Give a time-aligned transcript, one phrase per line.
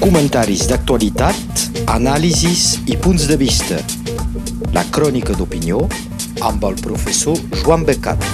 [0.00, 3.76] Comentaris d'actualitat, anàlisis i punts de vista.
[4.72, 5.82] La crònica d'opinió
[6.40, 8.24] amb el professor Joan Becat.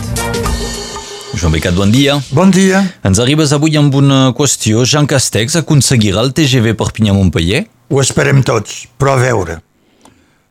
[1.34, 2.20] Joan Becat, bon dia.
[2.30, 2.84] Bon dia.
[3.02, 4.84] Ens arribes avui amb una qüestió.
[4.86, 7.64] Jean Castex aconseguirà el TGV Perpinyà-Montpellier?
[7.90, 9.58] Ho esperem tots, però a veure.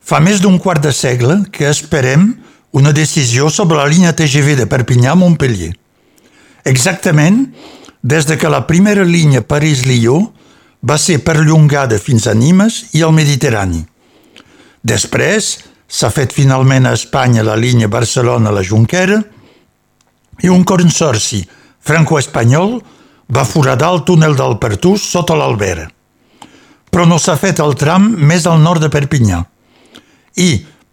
[0.04, 2.34] Fa més d'un quart de segle que esperem
[2.76, 5.72] una decisió sobre la línia TGV de Perpinyà-Montpellier.
[6.68, 7.46] Exactament
[8.04, 10.20] des de que la primera línia París-Lió
[10.84, 13.80] va ser perllongada fins a Nimes i al Mediterrani.
[14.84, 15.54] Després
[15.88, 19.20] s'ha fet finalment a Espanya la línia Barcelona-La Junquera
[20.44, 21.40] i un consorci
[21.84, 22.76] franco-espanyol
[23.32, 25.86] va foradar el túnel del Pertús sota l'Albera.
[26.90, 29.40] Però no s'ha fet el tram més al nord de Perpinyà.
[30.36, 30.50] I,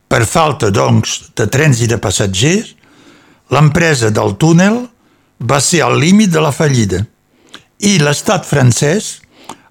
[0.08, 2.76] per falta, doncs, de trens i de passatgers,
[3.52, 4.86] l'empresa del túnel
[5.42, 7.02] va ser al límit de la fallida
[7.82, 9.18] i l'estat francès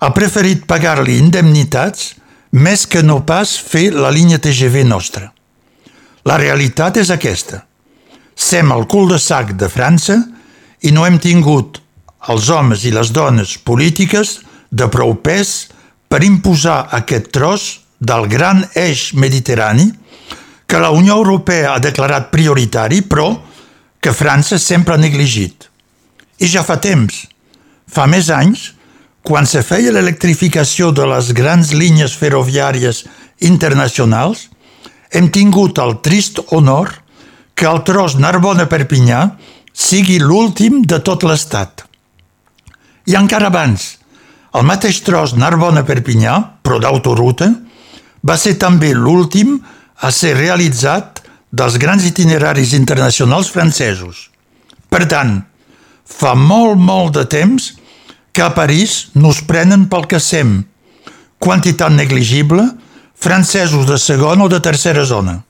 [0.00, 2.14] ha preferit pagar-li indemnitats
[2.56, 5.28] més que no pas fer la línia TGV nostra.
[6.24, 7.62] La realitat és aquesta.
[8.34, 10.16] Sem al cul de sac de França
[10.80, 11.82] i no hem tingut
[12.32, 14.38] els homes i les dones polítiques
[14.70, 15.68] de prou pes
[16.08, 17.68] per imposar aquest tros
[18.00, 19.90] del gran eix mediterrani
[20.66, 23.34] que la Unió Europea ha declarat prioritari, però
[24.00, 25.66] que França sempre ha negligit.
[26.40, 27.26] I ja fa temps.
[27.90, 28.70] Fa més anys
[29.22, 33.04] quan se feia l'electrificació de les grans línies ferroviàries
[33.44, 34.48] internacionals,
[35.12, 36.92] hem tingut el trist honor
[37.54, 39.22] que el tros Narbona-Perpinyà
[39.72, 41.84] sigui l'últim de tot l'estat.
[43.10, 43.96] I encara abans,
[44.56, 47.50] el mateix tros Narbona-Perpinyà, però d'autoruta,
[48.24, 49.58] va ser també l'últim
[50.00, 54.28] a ser realitzat dels grans itineraris internacionals francesos.
[54.90, 55.40] Per tant,
[56.04, 57.72] fa molt, molt de temps
[58.32, 60.60] que a París nos prenen pel que sem,
[61.38, 62.66] quantitat negligible,
[63.14, 65.40] francesos de segona o de tercera zona.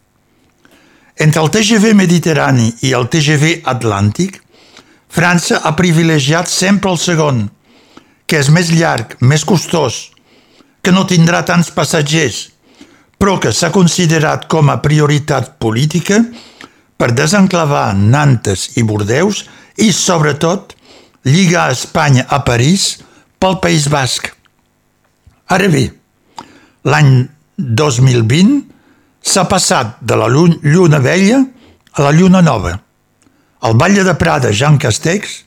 [1.21, 4.41] Entre el TGV Mediterrani i el TGV Atlàntic,
[5.11, 7.45] França ha privilegiat sempre el segon,
[8.31, 10.11] que és més llarg, més costós,
[10.81, 12.49] que no tindrà tants passatgers,
[13.21, 16.23] però que s'ha considerat com a prioritat política
[16.97, 19.45] per desenclavar Nantes i Bordeus
[19.77, 20.77] i, sobretot,
[21.25, 22.99] lligar Espanya a París
[23.39, 24.31] pel País Basc.
[25.51, 25.89] Ara bé,
[26.85, 28.61] l'any 2020
[29.21, 31.43] s'ha passat de la lluna vella
[31.93, 32.77] a la lluna nova.
[33.67, 35.43] El batlle de Prada, Jean Castex,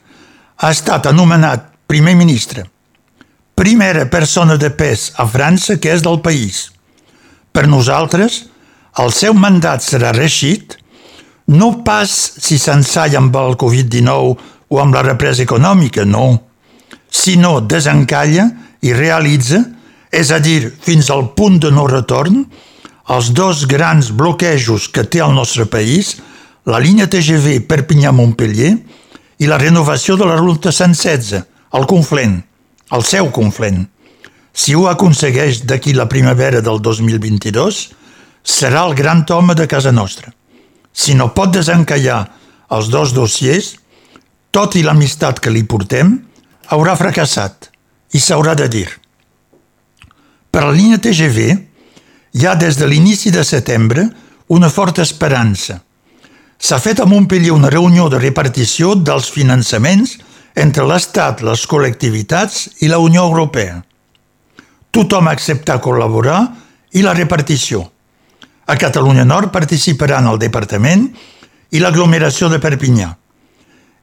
[0.61, 2.67] ha estat anomenat primer ministre.
[3.55, 6.69] Primera persona de pes a França que és del país.
[7.53, 8.43] Per nosaltres,
[9.01, 10.77] el seu mandat serà reixit
[11.53, 12.09] no pas
[12.39, 16.41] si s'ensalla amb el Covid-19 o amb la represa econòmica, no,
[17.09, 18.49] sinó desencalla
[18.81, 19.61] i realitza,
[20.13, 22.43] és a dir, fins al punt de no retorn,
[23.13, 26.15] els dos grans bloquejos que té el nostre país,
[26.65, 28.73] la línia TGV Perpinyà-Montpellier
[29.43, 31.41] i la renovació de la ruta 116,
[31.73, 32.37] el Conflent,
[32.95, 33.83] el seu Conflent.
[34.53, 37.81] Si ho aconsegueix d'aquí la primavera del 2022,
[38.43, 40.31] serà el gran home de casa nostra.
[40.93, 42.21] Si no pot desencallar
[42.69, 43.73] els dos dossiers,
[44.53, 46.13] tot i l'amistat que li portem,
[46.69, 47.71] haurà fracassat
[48.13, 48.89] i s'haurà de dir.
[50.53, 51.47] Per la línia TGV
[52.37, 54.05] hi ha des de l'inici de setembre
[54.53, 55.79] una forta esperança.
[56.61, 60.19] S'ha fet a Montpellier una reunió de repartició dels finançaments
[60.53, 63.81] entre l'Estat, les col·lectivitats i la Unió Europea.
[64.93, 66.43] Tothom accepta col·laborar
[66.93, 67.81] i la repartició.
[68.69, 71.09] A Catalunya Nord participaran el departament
[71.73, 73.09] i l'aglomeració de Perpinyà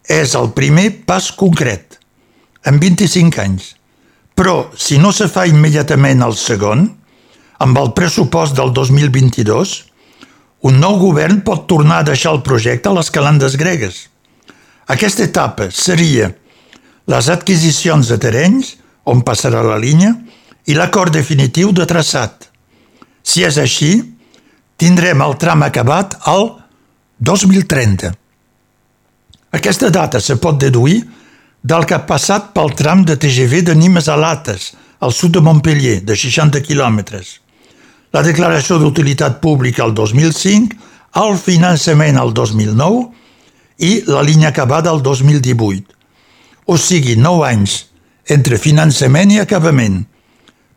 [0.08, 1.98] és el primer pas concret,
[2.66, 3.74] en 25 anys.
[4.34, 6.86] Però, si no se fa immediatament el segon,
[7.60, 9.74] amb el pressupost del 2022,
[10.68, 14.06] un nou govern pot tornar a deixar el projecte a les calendes gregues.
[14.90, 16.30] Aquesta etapa seria
[17.10, 18.76] les adquisicions de terrenys,
[19.08, 20.14] on passarà la línia,
[20.68, 22.48] i l'acord definitiu de traçat.
[23.22, 23.92] Si és així,
[24.80, 26.52] tindrem el tram acabat al
[27.18, 28.12] 2030.
[29.50, 31.00] Aquesta data se pot deduir
[31.62, 35.42] del que ha passat pel tram de TGV de Nimes a Lates, al sud de
[35.42, 37.40] Montpellier, de 60 quilòmetres.
[38.14, 40.76] La declaració d'utilitat pública el 2005,
[41.20, 43.08] el finançament el 2009
[43.82, 45.96] i la línia acabada el 2018.
[46.70, 47.76] O sigui, 9 anys
[48.30, 50.04] entre finançament i acabament.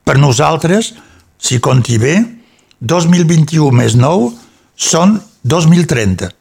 [0.03, 0.93] Per nosaltres,
[1.37, 2.17] si compti bé,
[2.81, 4.31] 2021 més 9
[4.75, 6.31] són 2030.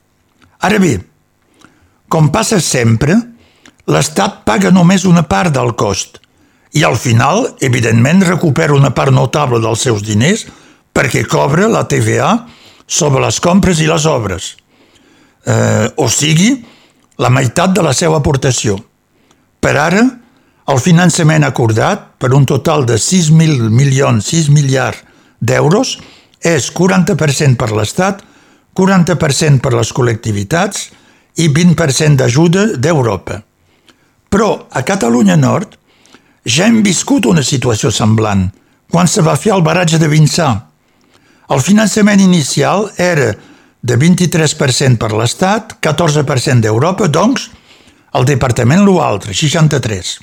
[0.63, 0.97] Ara bé,
[2.13, 3.17] com passa sempre,
[3.89, 6.19] l'Estat paga només una part del cost
[6.77, 10.47] i al final, evidentment, recupera una part notable dels seus diners
[10.93, 12.31] perquè cobra la TVA
[12.87, 14.53] sobre les compres i les obres.
[15.45, 16.55] Eh, o sigui,
[17.21, 18.79] la meitat de la seva aportació.
[19.61, 20.05] Per ara,
[20.73, 25.05] el finançament acordat, per un total de 6.000 milions, 6 miliards
[25.41, 25.99] d'euros,
[26.41, 28.25] és 40% per l'Estat,
[28.77, 30.89] 40% per les col·lectivitats
[31.37, 33.41] i 20% d'ajuda d'Europa.
[34.29, 35.79] Però a Catalunya Nord
[36.45, 38.49] ja hem viscut una situació semblant
[38.93, 40.51] quan se va fer el baratge de Vinçà.
[41.53, 43.33] El finançament inicial era
[43.83, 47.49] de 23% per l'Estat, 14% d'Europa, doncs
[48.13, 50.19] el departament l'altre, 63.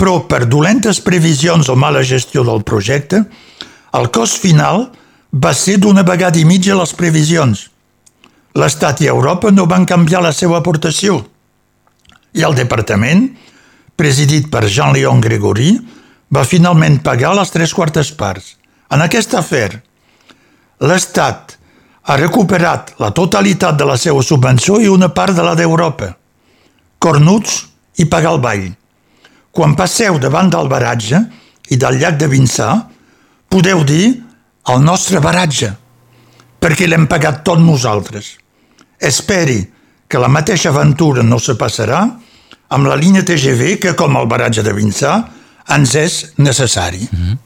[0.00, 3.22] Però per dolentes previsions o mala gestió del projecte,
[3.92, 4.88] el cost final
[5.32, 7.68] va ser d'una vegada i mitja les previsions.
[8.58, 11.22] L'Estat i Europa no van canviar la seva aportació.
[12.36, 13.30] I el departament,
[13.96, 15.72] presidit per Jean-Léon Grégory,
[16.32, 18.56] va finalment pagar les tres quartes parts.
[18.92, 19.80] En aquest afer,
[20.84, 21.56] l'Estat
[22.02, 26.10] ha recuperat la totalitat de la seva subvenció i una part de la d'Europa.
[26.98, 27.62] Cornuts
[28.02, 28.66] i pagar el ball.
[29.52, 31.20] Quan passeu davant del baratge
[31.72, 32.68] i del llac de Vinçà,
[33.48, 34.20] podeu dir
[34.72, 35.72] el nostre baratge,
[36.60, 38.41] perquè l'hem pagat tot nosaltres.
[39.02, 39.60] Esperi
[40.08, 42.02] que la mateixa aventura no se passarà
[42.72, 45.16] amb la línia TGV que, com el baratge de Vinçà,
[45.76, 47.08] ens és necessari.
[47.10, 47.38] Mm -hmm.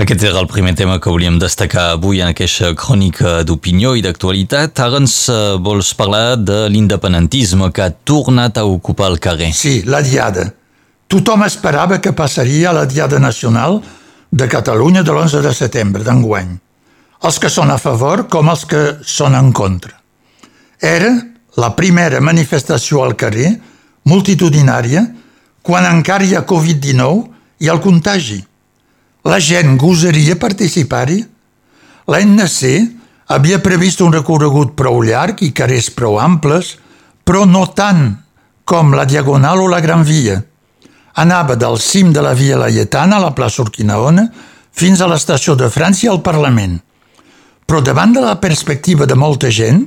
[0.00, 4.80] Aquest era el primer tema que volíem destacar avui en aquesta crònica d'opinió i d'actualitat.
[4.80, 9.52] Ara ens uh, vols parlar de l'independentisme que ha tornat a ocupar el carrer.
[9.52, 10.48] Sí, la diada.
[11.06, 13.82] Tothom esperava que passaria la diada nacional
[14.30, 16.58] de Catalunya de l'11 de setembre d'enguany.
[17.22, 20.01] Els que són a favor com els que són en contra.
[20.82, 21.12] Era
[21.62, 23.52] la primera manifestació al carrer
[24.10, 25.04] multitudinària
[25.62, 28.40] quan encara hi ha Covid-19 i el contagi.
[29.30, 31.20] La gent gosaria participar-hi?
[32.10, 32.58] L'ANC
[33.30, 36.74] havia previst un recorregut prou llarg i carrers prou amples,
[37.22, 38.16] però no tant
[38.66, 40.40] com la Diagonal o la Gran Via.
[41.22, 44.26] Anava del cim de la Via Laietana a la plaça Urquinaona
[44.74, 46.80] fins a l'estació de França i al Parlament.
[47.70, 49.84] Però davant de la perspectiva de molta gent,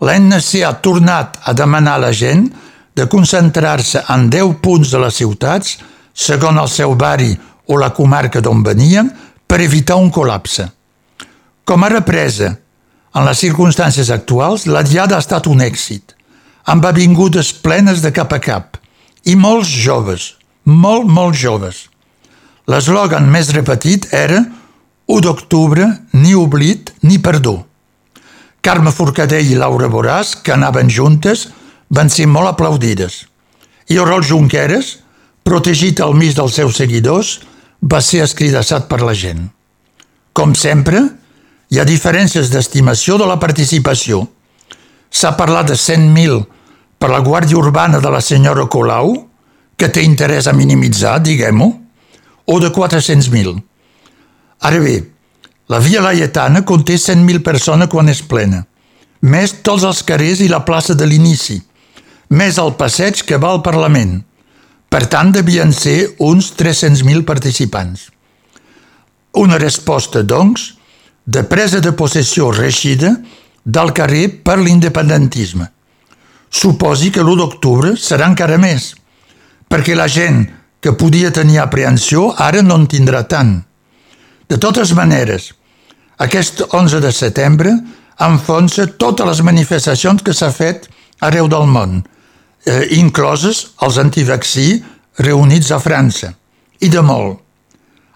[0.00, 2.48] l'ANC ha tornat a demanar a la gent
[2.96, 5.76] de concentrar-se en 10 punts de les ciutats,
[6.12, 7.34] segons el seu barri
[7.68, 9.10] o la comarca d'on venien,
[9.46, 10.66] per evitar un col·lapse.
[11.64, 12.54] Com a represa,
[13.16, 16.14] en les circumstàncies actuals, la diada ha estat un èxit,
[16.66, 18.76] amb avingudes plenes de cap a cap,
[19.24, 20.34] i molts joves,
[20.64, 21.86] molt, molt joves.
[22.66, 24.42] L'eslògan més repetit era
[25.06, 27.60] 1 d'octubre, ni oblit ni perdó.
[28.66, 31.44] Carme Forcadell i Laura Boràs, que anaven juntes,
[31.94, 33.20] van ser molt aplaudides.
[33.94, 34.88] I Oriol Junqueras,
[35.46, 37.36] protegit al mig dels seus seguidors,
[37.78, 39.44] va ser escridassat per la gent.
[40.34, 41.04] Com sempre,
[41.70, 44.24] hi ha diferències d'estimació de la participació.
[45.14, 46.42] S'ha parlat de 100.000
[46.98, 49.14] per la Guàrdia Urbana de la senyora Colau,
[49.78, 51.70] que té interès a minimitzar, diguem-ho,
[52.50, 53.62] o de 400.000.
[54.66, 55.04] Ara bé,
[55.68, 58.64] la Via Laietana conté 100.000 persones quan és plena,
[59.22, 61.62] més tots els carrers i la plaça de l'inici–
[62.28, 64.18] més el passeig que va al Parlament.
[64.90, 68.08] Per tant, devien ser uns 300.000 participants.
[69.36, 70.74] Una resposta, doncs,
[71.24, 73.16] de presa de possessió reixida
[73.64, 75.66] del carrer per l'independentisme.
[76.50, 78.94] Suposi que l'1 d'octubre serà encara més,
[79.68, 80.46] perquè la gent
[80.80, 83.58] que podia tenir aprehensió ara no en tindrà tant.
[84.48, 85.50] De totes maneres,
[86.22, 87.72] aquest 11 de setembre
[88.22, 90.86] enfonsa totes les manifestacions que s'ha fet
[91.26, 91.98] arreu del món,
[92.66, 94.82] eh, incloses els antivaccí
[95.18, 96.32] reunits a França,
[96.80, 97.40] i de molt.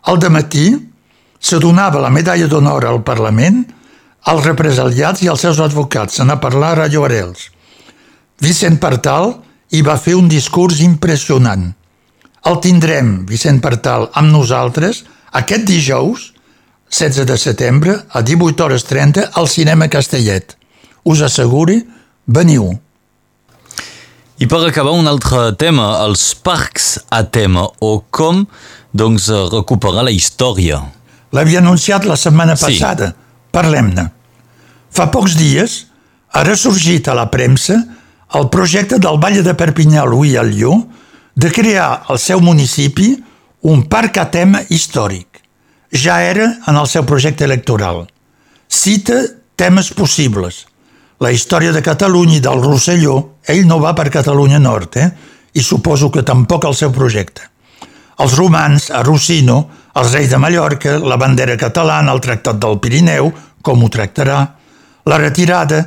[0.02, 0.90] Al matí
[1.40, 3.64] se donava la medalla d'honor al Parlament
[4.25, 6.14] als represaliats i als seus advocats.
[6.14, 7.50] Se n'ha parlat a Llorels.
[8.40, 9.34] Vicent Partal
[9.70, 11.72] hi va fer un discurs impressionant.
[12.44, 16.32] El tindrem, Vicent Partal, amb nosaltres aquest dijous,
[16.90, 20.56] 16 de setembre, a 18 hores 30, al Cinema Castellet.
[21.04, 21.80] Us asseguri,
[22.26, 22.72] veniu.
[24.40, 28.46] I per acabar un altre tema, els parcs a tema, o com
[28.96, 30.80] doncs, recuperar la història.
[31.37, 33.12] L'havia anunciat la setmana passada.
[33.12, 33.49] Sí.
[33.54, 34.08] Parlem-ne.
[34.90, 35.84] Fa pocs dies
[36.34, 37.78] ha ressorgit a la premsa
[38.34, 40.75] el projecte del Valle de Perpinyà Louis Allió
[41.34, 43.12] de crear al seu municipi
[43.62, 45.40] un parc a tema històric.
[45.90, 48.06] Ja era en el seu projecte electoral.
[48.68, 49.20] Cita
[49.58, 50.64] temes possibles,
[51.20, 55.10] la història de Catalunya i del Rosselló, ell no va per Catalunya Nord, eh?
[55.52, 57.48] i suposo que tampoc el seu projecte.
[58.20, 63.30] els romans, a Rossino, els reis de Mallorca, la bandera catalana, el tractat del Pirineu,
[63.64, 64.40] com ho tractarà,
[65.08, 65.78] la retirada,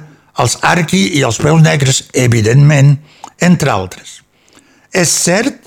[0.42, 2.96] els arqui i els peus negres, evidentment,
[3.38, 4.24] entre altres.
[4.90, 5.63] És cert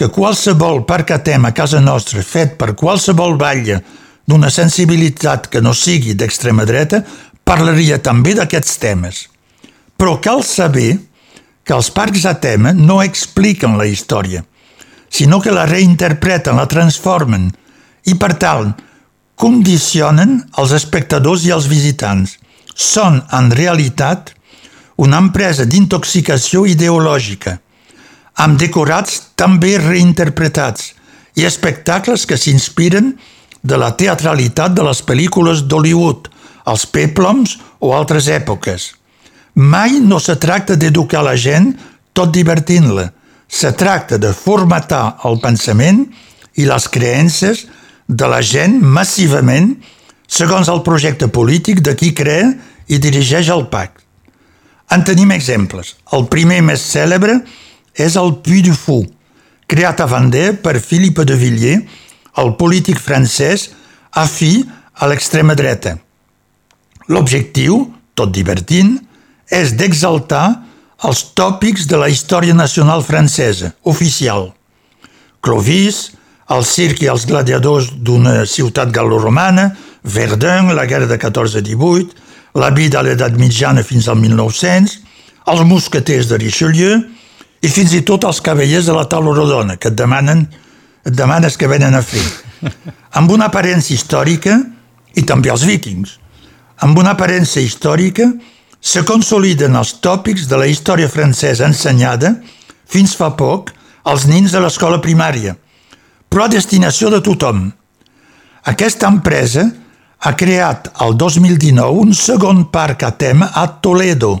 [0.00, 3.82] que qualsevol parc a tema a casa nostra fet per qualsevol batlle
[4.24, 7.02] d'una sensibilitat que no sigui d'extrema dreta
[7.44, 9.18] parlaria també d'aquests temes.
[10.00, 10.94] Però cal saber
[11.60, 14.40] que els parcs a tema no expliquen la història,
[15.12, 17.50] sinó que la reinterpreten, la transformen
[18.08, 18.72] i, per tant,
[19.36, 22.38] condicionen els espectadors i els visitants.
[22.72, 24.32] Són, en realitat,
[24.96, 27.58] una empresa d'intoxicació ideològica,
[28.40, 30.94] amb decorats també reinterpretats
[31.36, 33.12] i espectacles que s'inspiren
[33.60, 36.30] de la teatralitat de les pel·lícules d'Hollywood,
[36.72, 38.94] els peploms o altres èpoques.
[39.54, 41.74] Mai no se tracta d'educar la gent
[42.16, 43.10] tot divertint-la.
[43.48, 46.04] Se tracta de formatar el pensament
[46.56, 47.66] i les creences
[48.06, 49.74] de la gent massivament
[50.30, 52.52] segons el projecte polític de qui crea
[52.88, 53.98] i dirigeix el PAC.
[54.94, 55.96] En tenim exemples.
[56.14, 57.58] El primer més cèlebre és
[57.98, 59.04] el Puy du Fou,
[59.70, 61.82] creat a Vendée per Philippe de Villiers,
[62.38, 63.70] el polític francès
[64.12, 65.96] afí a l'extrema dreta.
[67.10, 68.98] L'objectiu, tot divertint,
[69.50, 70.62] és d'exaltar
[71.06, 74.52] els tòpics de la història nacional francesa, oficial.
[75.40, 76.10] Clovis,
[76.50, 79.70] el circ i els gladiadors d'una ciutat gal·loromana,
[80.02, 82.14] Verdun, la guerra de 14-18,
[82.56, 84.96] la vida a l'edat mitjana fins al 1900,
[85.50, 87.02] els mosqueters de Richelieu
[87.60, 90.46] i fins i tot els cavallers de la taula rodona, que et demanen,
[91.04, 92.24] et demanes que venen a fer.
[93.18, 94.56] Amb una aparença històrica,
[95.16, 96.16] i també els vikings,
[96.80, 98.30] amb una aparença històrica,
[98.80, 102.38] se consoliden els tòpics de la història francesa ensenyada
[102.88, 103.74] fins fa poc
[104.08, 105.52] als nins de l'escola primària,
[106.30, 107.66] però a destinació de tothom.
[108.72, 109.66] Aquesta empresa
[110.20, 114.32] ha creat el 2019 un segon parc a tema a Toledo,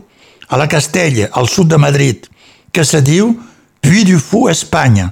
[0.48, 2.26] a la Castella, al sud de Madrid,
[2.72, 3.34] que se diu
[3.80, 5.10] Puy du Fou Espanya.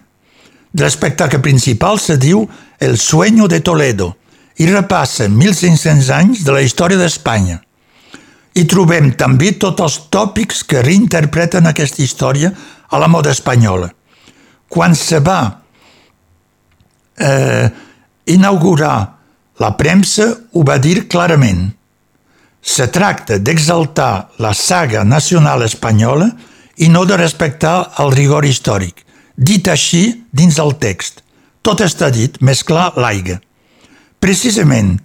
[0.79, 2.47] L'espectacle principal se diu
[2.79, 4.17] El sueño de Toledo
[4.59, 7.61] i repassa 1.500 anys de la història d'Espanya.
[8.55, 12.51] Hi trobem també tots els tòpics que reinterpreten aquesta història
[12.91, 13.91] a la moda espanyola.
[14.69, 15.41] Quan se va
[17.17, 17.71] eh,
[18.27, 18.97] inaugurar
[19.59, 21.69] la premsa, ho va dir clarament.
[22.63, 26.29] Se tracta d'exaltar la saga nacional espanyola
[26.79, 29.05] i no de respectar el rigor històric.
[29.37, 31.23] Dit així dins el text.
[31.63, 33.39] Tot està dit, més clar l'aigua.
[34.19, 34.97] Precisament,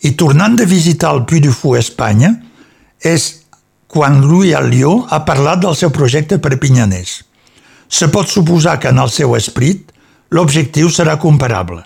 [0.00, 2.34] i tornant de visitar el Puy du Fou a Espanya,
[3.00, 3.26] és
[3.90, 7.20] quan Louis Alliot ha parlat del seu projecte perpinyanès.
[7.88, 9.90] Se pot suposar que en el seu esprit
[10.30, 11.82] l'objectiu serà comparable.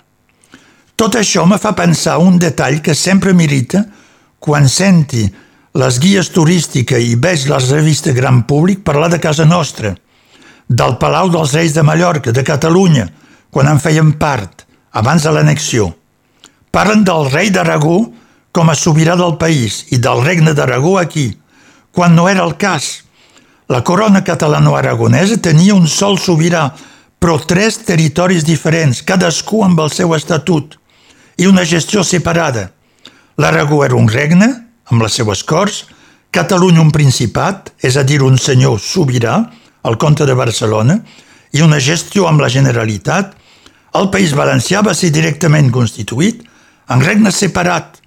[0.95, 3.81] Tot això me fa pensar un detall que sempre m'irrita
[4.39, 5.25] quan senti
[5.75, 9.91] les guies turístiques i veig les revistes gran públic parlar de casa nostra,
[10.67, 13.09] del Palau dels Reis de Mallorca, de Catalunya,
[13.51, 14.63] quan en feien part,
[14.95, 15.89] abans de l'anexió.
[16.71, 17.97] Parlen del rei d'Aragó
[18.55, 21.27] com a sobirà del país i del regne d'Aragó aquí,
[21.91, 23.03] quan no era el cas.
[23.67, 26.69] La corona catalano-aragonesa tenia un sol sobirà,
[27.19, 30.79] però tres territoris diferents, cadascú amb el seu estatut,
[31.35, 32.69] i una gestió separada.
[33.35, 35.85] L'Aragó era un regne, amb les seues corts,
[36.35, 39.37] Catalunya un principat, és a dir, un senyor sobirà,
[39.87, 40.97] el comte de Barcelona,
[41.55, 43.31] i una gestió amb la Generalitat,
[43.95, 46.41] el País Valencià va ser directament constituït
[46.91, 48.01] en regne separat,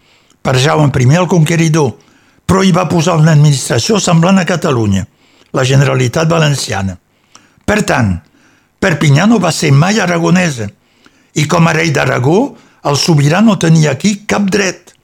[0.44, 1.94] per Jaume I el Conqueridor,
[2.44, 5.06] però hi va posar una administració semblant a Catalunya,
[5.52, 6.98] la Generalitat Valenciana.
[7.64, 8.18] Per tant,
[8.78, 10.68] Perpinyà no va ser mai aragonesa
[11.34, 12.38] i com a rei d'Aragó
[12.88, 14.94] el sobirà no tenia aquí cap dret.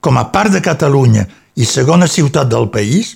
[0.00, 1.26] Com a part de Catalunya
[1.60, 3.14] i segona ciutat del país,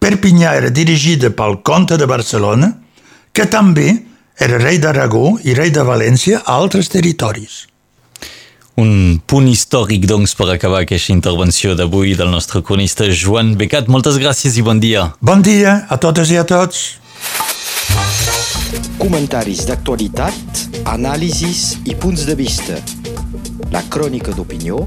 [0.00, 2.70] Perpinyà era dirigida pel comte de Barcelona,
[3.36, 3.90] que també
[4.40, 7.66] era rei d'Aragó i rei de València a altres territoris.
[8.80, 13.90] Un punt històric, doncs, per acabar aquesta intervenció d'avui del nostre cronista Joan Becat.
[13.92, 15.10] Moltes gràcies i bon dia.
[15.20, 16.86] Bon dia a totes i a tots.
[19.02, 22.78] Comentaris d'actualitat, anàlisis i punts de vista.
[23.74, 24.86] La crònica d'opinió